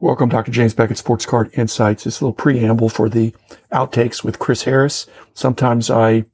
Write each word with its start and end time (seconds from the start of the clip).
Welcome, 0.00 0.28
Dr. 0.28 0.52
James 0.52 0.74
Beckett, 0.74 0.96
Sports 0.96 1.26
Card 1.26 1.50
Insights. 1.54 2.04
This 2.04 2.22
little 2.22 2.32
preamble 2.32 2.88
for 2.88 3.08
the 3.08 3.34
outtakes 3.72 4.22
with 4.22 4.38
Chris 4.38 4.62
Harris. 4.62 5.08
Sometimes 5.34 5.90
I 5.90 6.24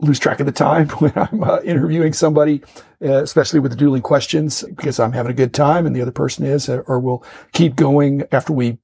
lose 0.00 0.18
track 0.18 0.40
of 0.40 0.46
the 0.46 0.52
time 0.52 0.88
when 0.98 1.12
I'm 1.14 1.44
uh, 1.44 1.60
interviewing 1.60 2.14
somebody, 2.14 2.62
uh, 3.04 3.22
especially 3.22 3.60
with 3.60 3.72
the 3.72 3.76
dueling 3.76 4.00
questions, 4.00 4.62
because 4.74 4.98
I'm 4.98 5.12
having 5.12 5.30
a 5.30 5.34
good 5.34 5.52
time 5.52 5.84
and 5.84 5.94
the 5.94 6.00
other 6.00 6.12
person 6.12 6.46
is, 6.46 6.70
uh, 6.70 6.78
or 6.86 6.98
we'll 6.98 7.22
keep 7.52 7.76
going 7.76 8.24
after 8.32 8.54
we 8.54 8.66
you 8.68 8.78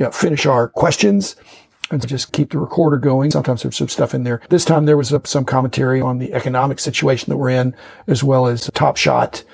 know, 0.00 0.10
finish 0.10 0.44
our 0.44 0.68
questions 0.68 1.34
and 1.90 2.06
just 2.06 2.32
keep 2.32 2.50
the 2.50 2.58
recorder 2.58 2.98
going. 2.98 3.30
Sometimes 3.30 3.62
there's 3.62 3.76
some 3.76 3.88
stuff 3.88 4.12
in 4.12 4.24
there. 4.24 4.42
This 4.50 4.66
time 4.66 4.84
there 4.84 4.98
was 4.98 5.14
some 5.24 5.46
commentary 5.46 6.02
on 6.02 6.18
the 6.18 6.34
economic 6.34 6.78
situation 6.78 7.30
that 7.30 7.38
we're 7.38 7.50
in, 7.50 7.74
as 8.06 8.22
well 8.22 8.48
as 8.48 8.70
Top 8.74 8.98
Shot. 8.98 9.44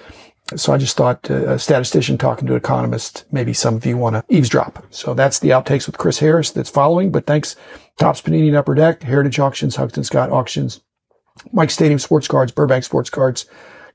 So 0.56 0.72
I 0.72 0.78
just 0.78 0.96
thought 0.96 1.30
uh, 1.30 1.50
a 1.50 1.58
statistician 1.58 2.18
talking 2.18 2.46
to 2.46 2.54
an 2.54 2.58
economist, 2.58 3.24
maybe 3.30 3.52
some 3.52 3.76
of 3.76 3.86
you 3.86 3.96
want 3.96 4.16
to 4.16 4.24
eavesdrop. 4.34 4.84
So 4.90 5.14
that's 5.14 5.38
the 5.38 5.50
outtakes 5.50 5.86
with 5.86 5.98
Chris 5.98 6.18
Harris 6.18 6.50
that's 6.50 6.70
following. 6.70 7.10
But 7.10 7.26
thanks, 7.26 7.56
Topps 7.98 8.22
Panini 8.22 8.48
and 8.48 8.56
Upper 8.56 8.74
Deck, 8.74 9.02
Heritage 9.02 9.38
Auctions, 9.38 9.76
Huggins 9.76 10.06
Scott 10.06 10.30
Auctions, 10.30 10.80
Mike 11.52 11.70
Stadium 11.70 11.98
Sports 11.98 12.28
Cards, 12.28 12.52
Burbank 12.52 12.84
Sports 12.84 13.10
Cards, 13.10 13.46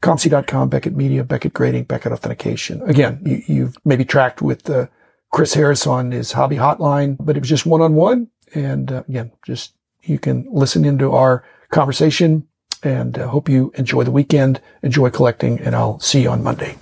ComC.com, 0.02 0.70
Beckett 0.70 0.96
Media, 0.96 1.24
Beckett 1.24 1.54
Grading, 1.54 1.86
Beckett 1.86 2.12
Authentication. 2.12 2.82
Again, 2.84 3.20
you, 3.48 3.66
have 3.66 3.78
maybe 3.84 4.06
tracked 4.06 4.42
with 4.42 4.70
uh, 4.70 4.88
Chris 5.32 5.54
Harris 5.54 5.88
on 5.88 6.12
his 6.12 6.32
hobby 6.32 6.58
hotline, 6.58 7.18
but 7.20 7.36
it 7.36 7.40
was 7.40 7.50
just 7.50 7.66
one 7.66 7.82
on 7.82 7.96
one. 7.96 8.30
And 8.54 8.92
uh, 8.92 9.04
again, 9.10 9.32
just 9.46 9.74
you 10.04 10.20
can 10.20 10.48
listen 10.52 10.86
into 10.86 11.12
our 11.12 11.44
conversation 11.70 12.47
and 12.84 13.18
uh, 13.18 13.28
hope 13.28 13.50
you 13.50 13.72
enjoy 13.76 14.04
the 14.04 14.12
weekend, 14.12 14.62
enjoy 14.84 15.10
collecting, 15.10 15.60
and 15.60 15.76
I'll 15.76 16.00
see 16.00 16.24
you 16.24 16.30
on 16.30 16.44
Monday. 16.44 16.76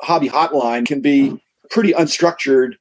Hobby 0.00 0.28
hotline 0.28 0.86
can 0.86 1.00
be 1.00 1.42
pretty 1.70 1.92
unstructured 1.92 2.74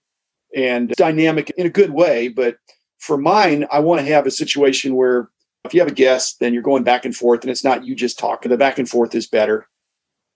and 0.55 0.89
dynamic 0.91 1.49
in 1.57 1.65
a 1.65 1.69
good 1.69 1.91
way, 1.91 2.27
but 2.27 2.57
for 2.99 3.17
mine, 3.17 3.66
I 3.72 3.80
want 3.80 4.02
to 4.02 4.07
have 4.07 4.25
a 4.25 4.31
situation 4.31 4.95
where 4.95 5.30
if 5.63 5.73
you 5.73 5.80
have 5.81 5.89
a 5.89 5.94
guest, 5.94 6.39
then 6.39 6.53
you're 6.53 6.63
going 6.63 6.83
back 6.83 7.05
and 7.05 7.16
forth, 7.16 7.41
and 7.41 7.52
it's 7.52 7.63
not 7.63 7.85
you 7.85 7.95
just 7.95 8.17
talking. 8.17 8.50
The 8.50 8.57
back 8.57 8.79
and 8.79 8.88
forth 8.88 9.13
is 9.13 9.27
better. 9.27 9.67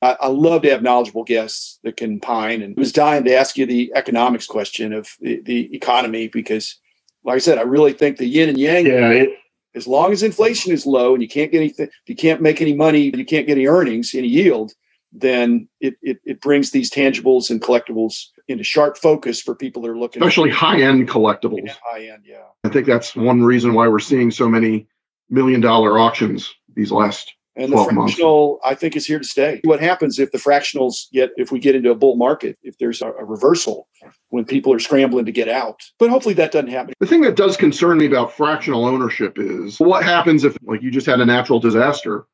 I, 0.01 0.17
I 0.21 0.27
love 0.27 0.63
to 0.63 0.69
have 0.69 0.81
knowledgeable 0.81 1.23
guests 1.23 1.79
that 1.83 1.97
can 1.97 2.19
pine. 2.19 2.61
And 2.61 2.75
I 2.77 2.79
was 2.79 2.91
dying 2.91 3.23
to 3.25 3.35
ask 3.35 3.57
you 3.57 3.65
the 3.65 3.91
economics 3.95 4.47
question 4.47 4.93
of 4.93 5.09
the, 5.19 5.41
the 5.41 5.73
economy 5.75 6.27
because, 6.27 6.77
like 7.23 7.35
I 7.35 7.39
said, 7.39 7.57
I 7.57 7.63
really 7.63 7.93
think 7.93 8.17
the 8.17 8.25
yin 8.25 8.49
and 8.49 8.57
yang. 8.57 8.85
Yeah, 8.85 9.09
it, 9.09 9.29
as 9.75 9.87
long 9.87 10.11
as 10.11 10.23
inflation 10.23 10.71
is 10.71 10.85
low 10.85 11.13
and 11.13 11.21
you 11.21 11.29
can't 11.29 11.51
get 11.51 11.59
anything, 11.59 11.89
you 12.05 12.15
can't 12.15 12.41
make 12.41 12.61
any 12.61 12.73
money, 12.73 13.11
you 13.15 13.25
can't 13.25 13.47
get 13.47 13.57
any 13.57 13.67
earnings, 13.67 14.13
any 14.13 14.27
yield, 14.27 14.73
then 15.13 15.67
it, 15.79 15.95
it, 16.01 16.19
it 16.25 16.41
brings 16.41 16.71
these 16.71 16.89
tangibles 16.89 17.49
and 17.49 17.61
collectibles 17.61 18.27
into 18.47 18.63
sharp 18.63 18.97
focus 18.97 19.41
for 19.41 19.55
people 19.55 19.81
that 19.81 19.89
are 19.89 19.97
looking 19.97 20.21
especially 20.21 20.49
high 20.49 20.81
end 20.81 21.09
collectibles. 21.09 21.65
Yeah, 21.65 21.75
high 21.83 22.07
end, 22.07 22.23
yeah. 22.25 22.43
I 22.63 22.69
think 22.69 22.87
that's 22.87 23.15
one 23.15 23.43
reason 23.43 23.73
why 23.73 23.87
we're 23.87 23.99
seeing 23.99 24.31
so 24.31 24.47
many 24.47 24.87
million 25.29 25.61
dollar 25.61 25.99
auctions 25.99 26.53
these 26.75 26.91
last 26.91 27.33
and 27.55 27.71
the 27.71 27.77
fractional, 27.77 28.59
months. 28.61 28.61
I 28.65 28.75
think, 28.75 28.95
is 28.95 29.05
here 29.05 29.19
to 29.19 29.25
stay. 29.25 29.59
What 29.63 29.79
happens 29.79 30.19
if 30.19 30.31
the 30.31 30.37
fractionals 30.37 31.11
get, 31.11 31.31
if 31.35 31.51
we 31.51 31.59
get 31.59 31.75
into 31.75 31.91
a 31.91 31.95
bull 31.95 32.15
market, 32.15 32.57
if 32.63 32.77
there's 32.77 33.01
a, 33.01 33.07
a, 33.07 33.25
reversal 33.25 33.87
when 34.29 34.45
people 34.45 34.73
are 34.73 34.79
scrambling 34.79 35.25
to 35.25 35.31
get 35.31 35.49
out? 35.49 35.81
But 35.99 36.09
hopefully 36.09 36.33
that 36.35 36.51
doesn't 36.51 36.69
happen. 36.69 36.93
The 36.99 37.07
thing 37.07 37.21
that 37.21 37.35
does 37.35 37.57
concern 37.57 37.97
me 37.97 38.05
about 38.05 38.33
fractional 38.33 38.85
ownership 38.85 39.37
is 39.37 39.79
what 39.79 40.03
happens 40.03 40.43
if, 40.43 40.57
like, 40.63 40.81
you 40.81 40.91
just 40.91 41.05
had 41.05 41.19
a 41.19 41.25
natural 41.25 41.59
disaster? 41.59 42.25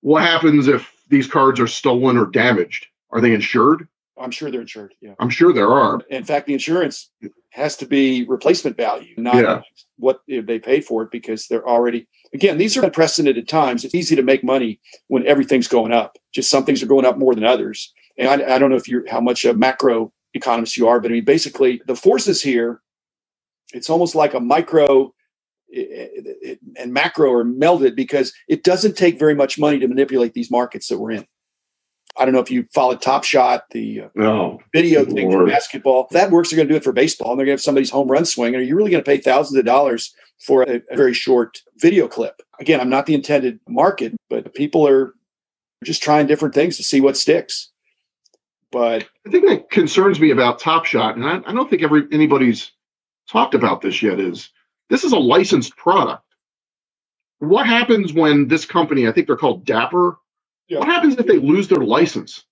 What 0.00 0.22
happens 0.22 0.68
if 0.68 0.92
these 1.08 1.26
cards 1.26 1.58
are 1.58 1.66
stolen 1.66 2.16
or 2.16 2.26
damaged? 2.26 2.86
Are 3.10 3.20
they 3.20 3.34
insured? 3.34 3.88
I'm 4.20 4.30
sure 4.30 4.50
they're 4.50 4.60
insured. 4.60 4.94
Yeah. 5.00 5.14
I'm 5.18 5.30
sure 5.30 5.52
there 5.52 5.70
are. 5.70 6.00
In 6.10 6.24
fact, 6.24 6.46
the 6.46 6.52
insurance 6.52 7.10
has 7.50 7.76
to 7.78 7.86
be 7.86 8.24
replacement 8.24 8.76
value, 8.76 9.14
not 9.16 9.36
yeah. 9.36 9.62
what 9.96 10.20
they 10.28 10.58
paid 10.58 10.84
for 10.84 11.02
it, 11.02 11.10
because 11.10 11.46
they're 11.46 11.66
already 11.66 12.06
again, 12.34 12.58
these 12.58 12.76
are 12.76 12.84
unprecedented 12.84 13.48
times. 13.48 13.84
It's 13.84 13.94
easy 13.94 14.16
to 14.16 14.22
make 14.22 14.44
money 14.44 14.80
when 15.08 15.26
everything's 15.26 15.68
going 15.68 15.92
up. 15.92 16.18
Just 16.32 16.50
some 16.50 16.64
things 16.64 16.82
are 16.82 16.86
going 16.86 17.06
up 17.06 17.18
more 17.18 17.34
than 17.34 17.44
others. 17.44 17.92
And 18.16 18.28
I, 18.28 18.54
I 18.54 18.58
don't 18.58 18.70
know 18.70 18.76
if 18.76 18.88
you're 18.88 19.08
how 19.08 19.20
much 19.20 19.44
a 19.44 19.54
macro 19.54 20.12
economist 20.34 20.76
you 20.76 20.88
are, 20.88 21.00
but 21.00 21.10
I 21.10 21.14
mean, 21.14 21.24
basically, 21.24 21.80
the 21.86 21.96
forces 21.96 22.42
here, 22.42 22.82
it's 23.72 23.90
almost 23.90 24.14
like 24.14 24.34
a 24.34 24.40
micro 24.40 25.14
eh, 25.74 25.80
eh, 25.82 26.32
eh, 26.44 26.54
and 26.76 26.92
macro 26.92 27.32
are 27.32 27.44
melded 27.44 27.94
because 27.94 28.32
it 28.48 28.64
doesn't 28.64 28.96
take 28.96 29.18
very 29.18 29.34
much 29.34 29.58
money 29.58 29.78
to 29.78 29.88
manipulate 29.88 30.34
these 30.34 30.50
markets 30.50 30.88
that 30.88 30.98
we're 30.98 31.12
in. 31.12 31.26
I 32.18 32.24
don't 32.24 32.34
know 32.34 32.40
if 32.40 32.50
you 32.50 32.66
followed 32.74 33.00
Top 33.00 33.24
Shot, 33.24 33.64
the 33.70 34.02
uh, 34.02 34.22
oh, 34.22 34.60
video 34.74 35.04
thing 35.04 35.30
for 35.30 35.46
basketball. 35.46 36.08
that 36.10 36.30
works, 36.30 36.50
they're 36.50 36.56
going 36.56 36.68
to 36.68 36.74
do 36.74 36.76
it 36.76 36.84
for 36.84 36.92
baseball, 36.92 37.30
and 37.30 37.38
they're 37.38 37.46
going 37.46 37.56
to 37.56 37.60
have 37.60 37.64
somebody's 37.64 37.90
home 37.90 38.08
run 38.08 38.24
swing. 38.24 38.54
Are 38.56 38.60
you 38.60 38.76
really 38.76 38.90
going 38.90 39.02
to 39.02 39.08
pay 39.08 39.18
thousands 39.18 39.58
of 39.58 39.64
dollars 39.64 40.14
for 40.38 40.62
a, 40.62 40.82
a 40.90 40.96
very 40.96 41.14
short 41.14 41.62
video 41.76 42.08
clip? 42.08 42.42
Again, 42.60 42.80
I'm 42.80 42.90
not 42.90 43.06
the 43.06 43.14
intended 43.14 43.60
market, 43.68 44.14
but 44.28 44.54
people 44.54 44.86
are 44.86 45.14
just 45.84 46.02
trying 46.02 46.26
different 46.26 46.54
things 46.54 46.76
to 46.76 46.82
see 46.82 47.00
what 47.00 47.16
sticks. 47.16 47.70
But 48.70 49.08
I 49.26 49.30
think 49.30 49.46
that 49.46 49.70
concerns 49.70 50.20
me 50.20 50.30
about 50.30 50.58
Top 50.58 50.84
Shot, 50.84 51.16
and 51.16 51.24
I, 51.24 51.40
I 51.46 51.52
don't 51.52 51.70
think 51.70 51.82
every 51.82 52.06
anybody's 52.12 52.72
talked 53.28 53.54
about 53.54 53.80
this 53.80 54.02
yet. 54.02 54.20
Is 54.20 54.50
this 54.90 55.04
is 55.04 55.12
a 55.12 55.18
licensed 55.18 55.76
product? 55.76 56.22
What 57.38 57.66
happens 57.66 58.12
when 58.12 58.48
this 58.48 58.64
company, 58.64 59.06
I 59.06 59.12
think 59.12 59.26
they're 59.26 59.36
called 59.36 59.64
Dapper, 59.64 60.18
yeah. 60.68 60.78
What 60.78 60.88
happens 60.88 61.16
if 61.16 61.26
they 61.26 61.38
lose 61.38 61.68
their 61.68 61.78
license? 61.78 62.44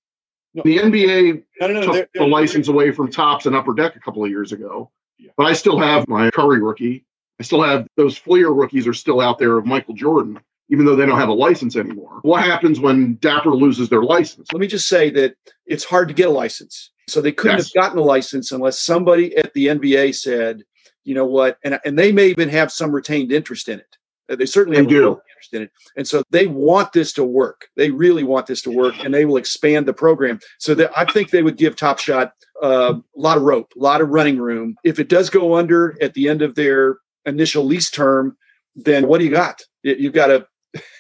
No. 0.55 0.63
The 0.65 0.79
NBA 0.79 1.43
no, 1.61 1.67
no, 1.67 1.83
took 1.83 1.93
they're, 1.93 2.09
they're, 2.15 2.25
the 2.25 2.27
license 2.27 2.69
away 2.69 2.91
from 2.91 3.11
Topps 3.11 3.47
and 3.47 3.55
Upper 3.55 3.75
Deck 3.75 3.95
a 3.95 4.01
couple 4.01 4.25
of 4.25 4.31
years 4.31 4.53
ago, 4.53 4.91
yeah. 5.19 5.31
but 5.37 5.45
I 5.45 5.53
still 5.53 5.79
have 5.79 6.09
my 6.09 6.31
Curry 6.31 6.63
rookie. 6.63 7.05
I 7.39 7.43
still 7.43 7.63
have 7.63 7.87
those 7.97 8.17
Fleer 8.17 8.49
rookies 8.51 8.87
are 8.87 8.95
still 8.95 9.21
out 9.21 9.39
there 9.39 9.59
of 9.59 9.67
Michael 9.67 9.95
Jordan, 9.95 10.41
even 10.71 10.87
though 10.87 10.97
they 10.97 11.05
don't 11.05 11.19
have 11.19 11.29
a 11.29 11.35
license 11.35 11.77
anymore. 11.77 12.21
What 12.23 12.43
happens 12.43 12.81
when 12.81 13.19
Dapper 13.21 13.51
loses 13.51 13.91
their 13.91 14.03
license? 14.03 14.49
Let 14.53 14.61
me 14.61 14.67
just 14.67 14.89
say 14.89 15.11
that 15.11 15.37
it's 15.67 15.85
hard 15.85 16.09
to 16.09 16.15
get 16.15 16.29
a 16.29 16.33
license. 16.33 16.91
So 17.09 17.21
they 17.21 17.33
couldn't 17.33 17.59
yes. 17.59 17.73
have 17.75 17.83
gotten 17.83 17.99
a 17.99 18.03
license 18.03 18.51
unless 18.51 18.81
somebody 18.81 19.37
at 19.37 19.53
the 19.53 19.67
NBA 19.67 20.15
said, 20.15 20.63
you 21.05 21.15
know 21.15 21.27
what, 21.27 21.59
and, 21.63 21.79
and 21.85 21.99
they 21.99 22.11
may 22.11 22.27
even 22.29 22.49
have 22.49 22.73
some 22.73 22.91
retained 22.91 23.31
interest 23.31 23.69
in 23.69 23.79
it. 23.79 23.96
They 24.29 24.47
certainly 24.47 24.79
have 24.79 24.89
do. 24.89 25.21
interest 25.31 25.53
in 25.53 25.63
it. 25.63 25.71
And 25.97 26.07
so 26.07 26.23
they 26.31 26.47
want 26.47 26.93
this 26.93 27.13
to 27.15 27.25
work. 27.25 27.69
They 27.77 27.91
really 27.91 28.25
want 28.25 28.47
this 28.47 28.63
to 28.63 28.71
work 28.71 28.95
and 29.05 29.15
they 29.15 29.25
will 29.25 29.37
expand 29.37 29.87
the 29.87 29.93
program. 29.93 30.41
So 30.59 30.75
that 30.75 30.91
I 30.97 31.05
think 31.05 31.31
they 31.31 31.43
would 31.43 31.57
give 31.57 31.77
Top 31.77 31.99
Shot 31.99 32.33
uh, 32.63 32.95
a 32.95 33.21
lot 33.21 33.37
of 33.37 33.45
rope, 33.45 33.73
a 33.77 33.83
lot 33.83 34.01
of 34.01 34.09
running 34.09 34.39
room. 34.39 34.77
If 34.85 34.99
it 34.99 35.09
does 35.09 35.31
go 35.31 35.55
under 35.55 35.97
at 36.03 36.15
the 36.15 36.29
end 36.29 36.43
of 36.43 36.55
their 36.55 36.99
initial 37.25 37.65
lease 37.65 37.91
term, 37.91 38.37
then 38.75 39.07
what 39.07 39.19
do 39.19 39.25
you 39.25 39.31
got? 39.31 39.63
You've 39.83 40.13
got 40.13 40.27
to, 40.27 40.47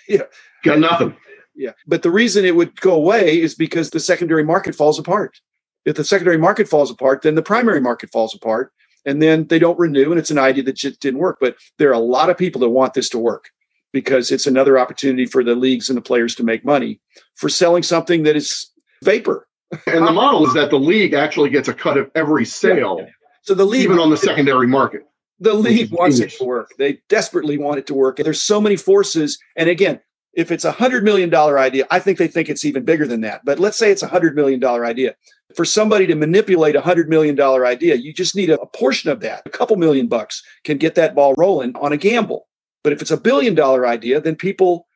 you 0.09 0.19
know, 0.19 0.27
got 0.65 0.79
nothing. 0.79 1.17
Yeah. 1.55 1.73
But 1.87 2.03
the 2.03 2.11
reason 2.11 2.45
it 2.45 2.55
would 2.55 2.81
go 2.81 2.95
away 2.95 3.41
is 3.41 3.55
because 3.55 3.91
the 3.91 4.01
secondary 4.01 4.45
market 4.45 4.75
falls 4.75 4.99
apart. 4.99 5.41
If 5.85 5.97
the 5.97 6.05
secondary 6.05 6.37
market 6.37 6.69
falls 6.69 6.91
apart, 6.91 7.23
then 7.23 7.35
the 7.35 7.43
primary 7.43 7.81
market 7.81 8.11
falls 8.11 8.35
apart 8.35 8.73
and 9.07 9.23
then 9.23 9.47
they 9.47 9.59
don't 9.59 9.79
renew 9.79 10.11
and 10.11 10.19
it's 10.19 10.31
an 10.31 10.39
idea 10.39 10.63
that 10.65 10.77
just 10.77 11.01
didn't 11.01 11.21
work. 11.21 11.39
But 11.41 11.57
there 11.79 11.89
are 11.89 11.95
a 11.95 11.99
lot 11.99 12.29
of 12.29 12.37
people 12.37 12.61
that 12.61 12.69
want 12.69 12.95
this 12.95 13.09
to 13.11 13.19
work 13.19 13.51
because 13.93 14.31
it's 14.31 14.47
another 14.47 14.79
opportunity 14.79 15.25
for 15.25 15.43
the 15.43 15.55
leagues 15.55 15.89
and 15.89 15.97
the 15.97 16.03
players 16.03 16.35
to 16.35 16.45
make 16.45 16.65
money 16.65 17.01
for 17.37 17.49
selling 17.49 17.83
something 17.83 18.25
that 18.25 18.37
is 18.37 18.71
vapor. 19.03 19.49
And 19.87 20.07
the 20.07 20.13
model 20.13 20.47
is 20.47 20.55
that 20.55 20.71
the 20.71 20.79
league 20.79 21.13
actually 21.13 21.51
gets 21.51 21.67
a 21.67 21.75
cut 21.75 21.97
of 21.97 22.09
every 22.15 22.45
sale 22.45 22.99
yeah. 23.01 23.07
so 23.43 23.53
the 23.53 23.65
league 23.65 23.83
even 23.83 23.99
on 23.99 24.11
the 24.11 24.17
secondary 24.17 24.69
market 24.69 25.03
the 25.41 25.55
league 25.55 25.91
wants 25.91 26.21
it 26.21 26.31
to 26.31 26.45
work. 26.45 26.71
They 26.79 27.01
desperately 27.09 27.59
want 27.59 27.79
it 27.79 27.87
to 27.89 27.95
work. 27.95 28.19
And 28.19 28.25
there's 28.25 28.41
so 28.41 28.61
many 28.61 28.77
forces. 28.77 29.39
And 29.57 29.69
again 29.69 30.01
if 30.37 30.53
it's 30.53 30.67
a 30.67 30.71
hundred 30.73 31.03
million 31.03 31.31
dollar 31.31 31.59
idea, 31.59 31.87
I 31.91 31.99
think 31.99 32.19
they 32.19 32.29
think 32.29 32.49
it's 32.49 32.65
even 32.65 32.85
bigger 32.85 33.07
than 33.07 33.23
that. 33.23 33.45
But 33.45 33.59
let's 33.59 33.79
say 33.79 33.91
it's 33.91 34.03
a 34.03 34.07
hundred 34.07 34.37
million 34.37 34.61
dollar 34.61 34.85
idea. 34.85 35.17
For 35.57 35.65
somebody 35.65 36.07
to 36.07 36.15
manipulate 36.15 36.77
a 36.77 36.81
hundred 36.81 37.09
million 37.09 37.35
dollar 37.35 37.67
idea, 37.67 37.95
you 37.95 38.13
just 38.13 38.37
need 38.37 38.51
a, 38.51 38.61
a, 38.61 38.67
portion 38.67 39.11
of 39.11 39.21
that. 39.21 39.43
A 39.47 39.51
couple 39.51 39.77
million 39.77 40.07
bucks 40.07 40.43
can 40.65 40.77
get 40.77 40.95
that 40.97 41.15
ball 41.15 41.35
rolling 41.39 41.75
on 41.77 41.93
a 41.93 41.97
gamble. 41.97 42.47
But 42.85 42.93
if 42.93 43.01
it's 43.01 43.11
a 43.11 43.17
billion 43.17 43.55
dollar 43.55 43.87
idea, 43.87 44.21
then 44.21 44.37
people 44.37 44.87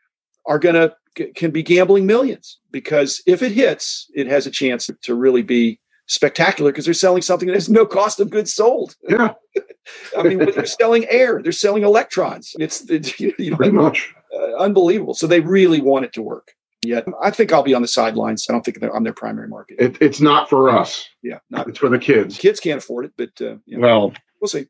are 0.47 0.59
going 0.59 0.75
to 0.75 0.95
can 1.35 1.51
be 1.51 1.63
gambling 1.63 2.07
millions 2.07 2.59
because 2.71 3.23
if 3.27 3.43
it 3.43 3.53
hits, 3.53 4.09
it 4.15 4.27
has 4.27 4.47
a 4.47 4.51
chance 4.51 4.89
to 5.03 5.15
really 5.15 5.43
be 5.43 5.81
spectacular 6.07 6.73
because 6.73 6.85
they're 6.85 6.95
selling 6.95 7.23
something 7.23 7.47
that 7.49 7.55
has 7.55 7.69
no 7.69 7.87
cost 7.87 8.21
of 8.21 8.31
goods 8.31 8.53
sold. 8.55 8.97
Yeah. 9.09 9.35
I 10.19 10.23
mean, 10.23 10.39
they're 10.39 10.67
selling 10.67 11.07
air, 11.09 11.41
they're 11.43 11.53
selling 11.53 11.83
electrons. 11.83 12.55
It's, 12.59 12.89
it's 12.91 13.19
you 13.39 13.51
know, 13.51 13.57
pretty 13.57 13.73
much 13.73 14.13
uh, 14.35 14.57
unbelievable. 14.57 15.15
So 15.15 15.27
they 15.27 15.41
really 15.41 15.81
want 15.81 16.05
it 16.05 16.13
to 16.15 16.23
work. 16.23 16.53
Yet 16.83 17.05
I 17.23 17.31
think 17.31 17.53
I'll 17.53 17.63
be 17.63 17.75
on 17.75 17.83
the 17.83 17.89
sidelines. 17.89 18.47
I 18.49 18.53
don't 18.53 18.65
think 18.65 18.83
I'm 18.83 19.05
their 19.05 19.13
primary 19.13 19.49
market. 19.49 19.81
It, 19.81 19.99
it's 20.01 20.21
not 20.21 20.49
for 20.49 20.71
us. 20.71 21.07
Yeah, 21.23 21.39
not 21.51 21.69
it's 21.69 21.79
for 21.79 21.91
the 21.91 21.99
kids. 21.99 22.39
Kids 22.39 22.59
can't 22.59 22.79
afford 22.79 23.05
it, 23.05 23.13
but 23.19 23.31
uh, 23.41 23.57
you 23.67 23.77
know, 23.77 23.81
well, 23.81 24.13
we'll 24.41 24.49
see. 24.49 24.67